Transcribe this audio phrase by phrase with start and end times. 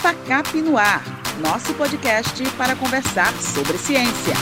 [0.00, 1.02] FACAP no Ar,
[1.40, 4.32] nosso podcast para conversar sobre ciência.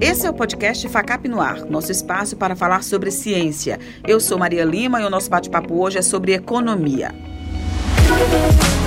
[0.00, 3.78] Esse é o podcast FACAP no Ar, nosso espaço para falar sobre ciência.
[4.06, 7.14] Eu sou Maria Lima e o nosso bate-papo hoje é sobre economia.
[8.08, 8.77] Queda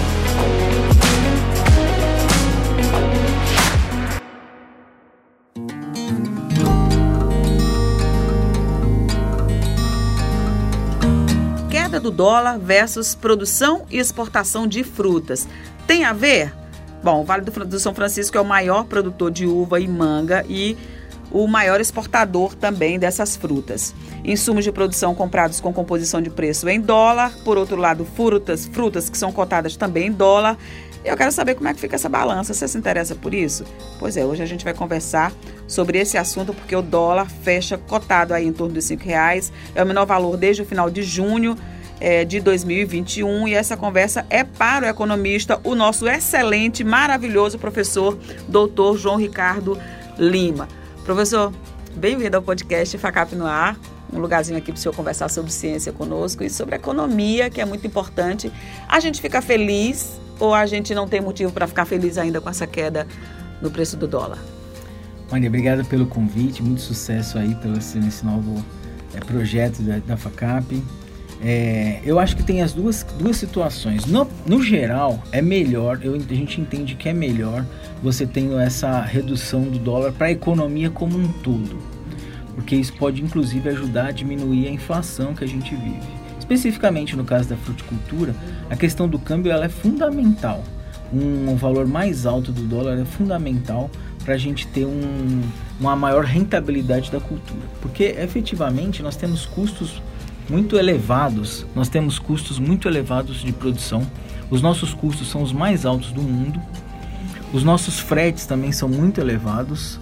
[12.02, 15.48] do dólar versus produção e exportação de frutas.
[15.88, 16.54] Tem a ver?
[17.04, 20.78] Bom, o Vale do São Francisco é o maior produtor de uva e manga e
[21.32, 23.96] o maior exportador também dessas frutas.
[24.24, 29.10] Insumos de produção comprados com composição de preço em dólar, por outro lado, frutas, frutas
[29.10, 30.58] que são cotadas também em dólar.
[31.04, 32.54] Eu quero saber como é que fica essa balança.
[32.54, 33.64] Você se interessa por isso?
[33.98, 35.34] Pois é, hoje a gente vai conversar
[35.68, 39.52] sobre esse assunto porque o dólar fecha cotado aí em torno dos R$ reais.
[39.74, 41.58] É o menor valor desde o final de junho
[42.02, 48.18] é, de 2021 e essa conversa é para o economista, o nosso excelente, maravilhoso professor,
[48.48, 49.78] doutor João Ricardo
[50.18, 50.68] Lima.
[51.06, 51.54] Professor,
[51.96, 53.78] bem-vindo ao podcast FACAP no Ar.
[54.12, 57.66] Um lugarzinho aqui para o senhor conversar sobre ciência conosco e sobre economia, que é
[57.66, 58.52] muito importante.
[58.90, 62.50] A gente fica feliz ou a gente não tem motivo para ficar feliz ainda com
[62.50, 63.08] essa queda
[63.62, 64.40] no preço do dólar?
[65.32, 68.66] Maria, obrigada pelo convite, muito sucesso aí pelo, nesse novo
[69.14, 70.84] é, projeto da, da FACAP.
[71.44, 74.06] É, eu acho que tem as duas, duas situações.
[74.06, 77.66] No, no geral, é melhor, eu, a gente entende que é melhor
[78.04, 81.78] você tendo essa redução do dólar para a economia como um todo.
[82.54, 86.22] Porque isso pode inclusive ajudar a diminuir a inflação que a gente vive.
[86.38, 88.36] Especificamente no caso da fruticultura,
[88.70, 90.64] a questão do câmbio ela é fundamental.
[91.12, 93.90] Um, um valor mais alto do dólar é fundamental
[94.24, 95.42] para a gente ter um,
[95.80, 97.62] uma maior rentabilidade da cultura.
[97.82, 100.02] Porque efetivamente nós temos custos
[100.52, 104.06] muito elevados, nós temos custos muito elevados de produção.
[104.50, 106.62] Os nossos custos são os mais altos do mundo.
[107.54, 109.98] Os nossos fretes também são muito elevados.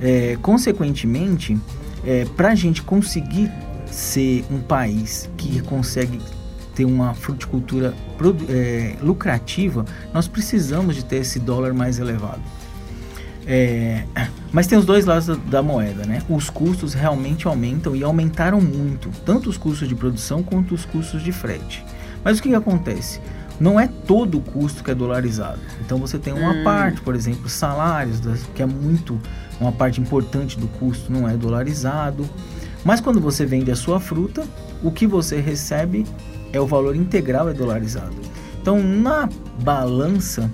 [0.00, 1.58] É, consequentemente,
[2.02, 3.52] é, para a gente conseguir
[3.84, 6.18] ser um país que consegue
[6.74, 7.92] ter uma fruticultura
[8.48, 12.40] é, lucrativa, nós precisamos de ter esse dólar mais elevado.
[13.46, 14.04] É,
[14.52, 16.22] mas tem os dois lados da, da, moeda, né?
[16.28, 21.22] Os custos realmente aumentam e aumentaram muito, tanto os custos de produção quanto os custos
[21.22, 21.84] de frete.
[22.22, 23.20] Mas o que, que acontece?
[23.58, 25.60] Não é todo o custo que é dolarizado.
[25.80, 26.64] Então você tem uma hum.
[26.64, 28.20] parte, por exemplo, salários,
[28.54, 29.20] que é muito
[29.60, 32.28] uma parte importante do custo não é dolarizado.
[32.82, 34.42] Mas quando você vende a sua fruta,
[34.82, 36.06] o que você recebe
[36.52, 38.16] é o valor integral é dolarizado.
[38.60, 39.26] Então, na
[39.62, 40.50] balança,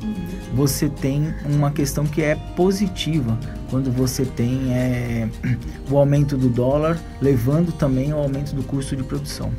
[0.55, 3.37] você tem uma questão que é positiva
[3.69, 5.29] quando você tem é,
[5.91, 9.53] o aumento do dólar, levando também ao aumento do custo de produção.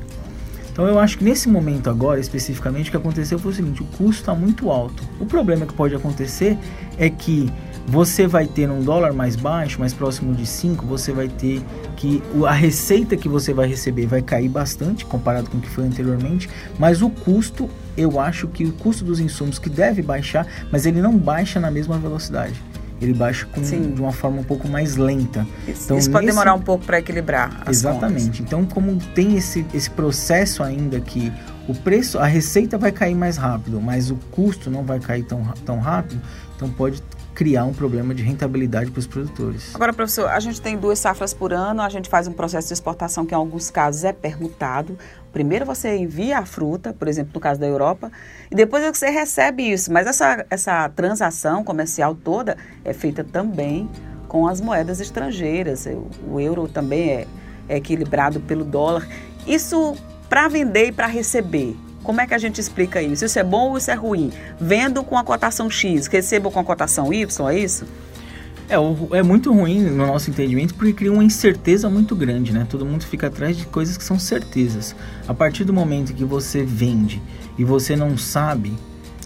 [0.77, 3.85] Então eu acho que nesse momento agora, especificamente, o que aconteceu foi o seguinte, o
[3.97, 5.01] custo está muito alto.
[5.19, 6.55] O problema que pode acontecer
[6.99, 7.51] é que
[7.87, 11.63] você vai ter um dólar mais baixo, mais próximo de 5, você vai ter
[11.95, 15.83] que a receita que você vai receber vai cair bastante comparado com o que foi
[15.83, 17.67] anteriormente, mas o custo,
[17.97, 21.71] eu acho que o custo dos insumos que deve baixar, mas ele não baixa na
[21.71, 22.53] mesma velocidade.
[23.01, 25.45] Ele baixa com, de uma forma um pouco mais lenta.
[25.67, 26.35] Isso, então, isso pode nesse...
[26.35, 27.63] demorar um pouco para equilibrar.
[27.69, 28.25] Exatamente.
[28.25, 28.39] Contas.
[28.39, 31.31] Então, como tem esse, esse processo ainda que
[31.67, 35.43] o preço, a receita vai cair mais rápido, mas o custo não vai cair tão,
[35.65, 36.21] tão rápido,
[36.55, 37.03] então pode
[37.37, 39.75] criar um problema de rentabilidade para os produtores.
[39.75, 42.73] Agora, professor, a gente tem duas safras por ano, a gente faz um processo de
[42.73, 44.97] exportação que em alguns casos é permutado.
[45.31, 48.11] Primeiro você envia a fruta, por exemplo, no caso da Europa,
[48.49, 49.93] e depois você recebe isso.
[49.93, 53.87] Mas essa, essa transação comercial toda é feita também
[54.27, 55.87] com as moedas estrangeiras.
[56.27, 57.27] O euro também é,
[57.69, 59.07] é equilibrado pelo dólar.
[59.45, 59.95] Isso
[60.27, 61.77] para vender e para receber.
[62.07, 63.25] Como é que a gente explica isso?
[63.25, 64.31] Isso é bom ou isso é ruim?
[64.57, 67.83] Vendo com a cotação X, recebo com a cotação Y, é isso?
[68.69, 68.75] É,
[69.17, 72.65] é muito ruim no nosso entendimento porque cria uma incerteza muito grande, né?
[72.69, 74.95] Todo mundo fica atrás de coisas que são certezas.
[75.27, 77.21] A partir do momento que você vende
[77.57, 78.73] e você não sabe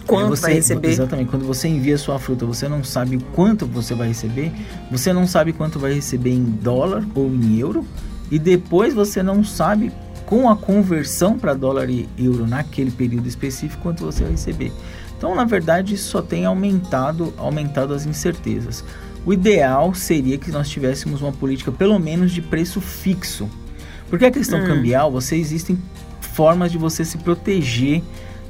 [0.08, 0.88] quanto você, vai receber.
[0.88, 1.30] Exatamente.
[1.30, 4.52] Quando você envia sua fruta, você não sabe quanto você vai receber,
[4.90, 7.86] você não sabe quanto vai receber em dólar ou em euro,
[8.32, 9.92] e depois você não sabe
[10.32, 14.72] com a conversão para dólar e euro naquele período específico quanto você vai receber.
[15.18, 18.82] Então, na verdade, isso só tem aumentado, aumentado as incertezas.
[19.26, 23.50] O ideal seria que nós tivéssemos uma política pelo menos de preço fixo.
[24.10, 24.68] Porque a questão hum.
[24.68, 25.78] cambial, você existem
[26.22, 28.02] formas de você se proteger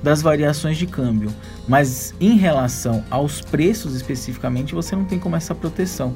[0.04, 1.34] das variações de câmbio,
[1.68, 6.14] mas em relação aos preços especificamente, você não tem como essa proteção.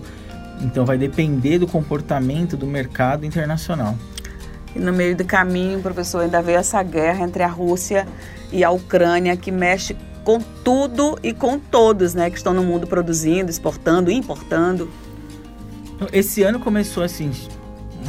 [0.61, 3.97] Então vai depender do comportamento do mercado internacional.
[4.75, 8.07] No meio do caminho, professor, ainda veio essa guerra entre a Rússia
[8.51, 12.87] e a Ucrânia que mexe com tudo e com todos, né, que estão no mundo
[12.87, 14.89] produzindo, exportando, importando.
[16.11, 17.31] Esse ano começou assim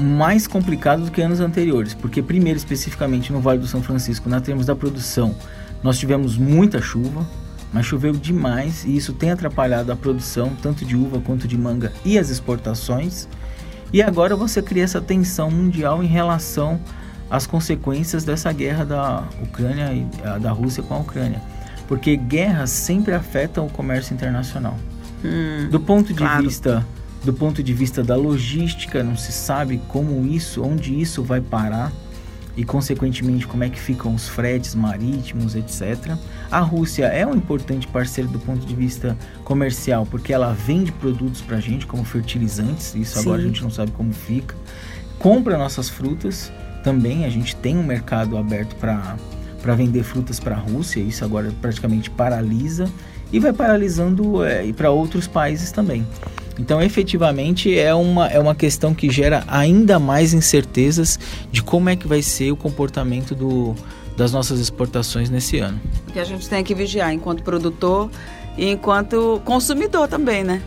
[0.01, 4.41] mais complicado do que anos anteriores, porque primeiro especificamente no Vale do São Francisco, na
[4.41, 5.35] termos da produção,
[5.83, 7.27] nós tivemos muita chuva,
[7.73, 11.93] mas choveu demais e isso tem atrapalhado a produção tanto de uva quanto de manga
[12.05, 13.29] e as exportações.
[13.93, 16.81] E agora você cria essa tensão mundial em relação
[17.31, 21.41] às consequências dessa guerra da Ucrânia e da Rússia com a Ucrânia,
[21.89, 24.77] porque guerras sempre afetam o comércio internacional.
[25.25, 26.43] Hum, do ponto de claro.
[26.43, 26.87] vista
[27.25, 31.91] do ponto de vista da logística, não se sabe como isso, onde isso vai parar
[32.57, 36.17] e consequentemente como é que ficam os fretes marítimos, etc.
[36.51, 41.43] A Rússia é um importante parceiro do ponto de vista comercial, porque ela vende produtos
[41.43, 43.21] para a gente como fertilizantes, isso Sim.
[43.21, 44.55] agora a gente não sabe como fica.
[45.19, 46.51] Compra nossas frutas
[46.83, 49.17] também, a gente tem um mercado aberto para
[49.63, 52.89] para vender frutas para a Rússia, isso agora praticamente paralisa
[53.33, 56.07] e vai paralisando é, para outros países também.
[56.59, 61.19] Então, efetivamente, é uma, é uma questão que gera ainda mais incertezas
[61.53, 63.75] de como é que vai ser o comportamento do,
[64.17, 65.79] das nossas exportações nesse ano.
[66.13, 68.11] Que a gente tem que vigiar enquanto produtor
[68.57, 70.63] e enquanto consumidor também, né?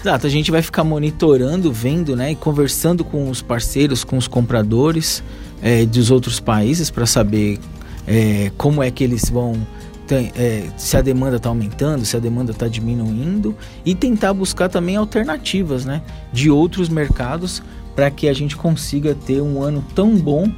[0.00, 4.28] Exato, a gente vai ficar monitorando, vendo, né, e conversando com os parceiros, com os
[4.28, 5.22] compradores
[5.62, 7.58] é, dos outros países para saber
[8.06, 9.66] é, como é que eles vão
[10.06, 14.68] tem, é, se a demanda está aumentando, se a demanda está diminuindo e tentar buscar
[14.68, 16.02] também alternativas né,
[16.32, 17.62] de outros mercados
[17.94, 20.50] para que a gente consiga ter um ano tão bom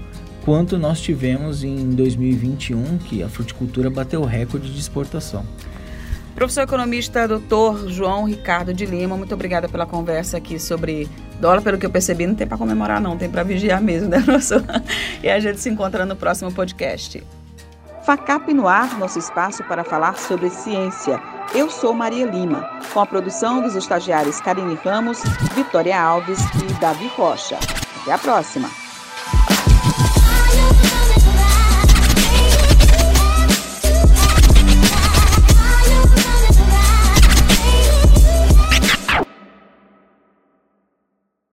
[0.45, 5.45] quanto nós tivemos em 2021, que a fruticultura bateu recorde de exportação.
[6.35, 11.09] Professor economista doutor João Ricardo de Lima, muito obrigada pela conversa aqui sobre
[11.41, 11.63] dólar.
[11.63, 14.63] Pelo que eu percebi, não tem para comemorar, não, tem para vigiar mesmo, né, professor?
[15.23, 17.23] E a gente se encontra no próximo podcast.
[18.07, 21.21] FACAP no ar, nosso espaço para falar sobre ciência.
[21.53, 25.21] Eu sou Maria Lima, com a produção dos estagiários Karine Ramos,
[25.57, 27.59] Vitória Alves e Davi Rocha.
[28.03, 28.86] Até a próxima!